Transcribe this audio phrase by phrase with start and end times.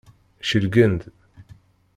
[0.49, 1.01] Celgen-d.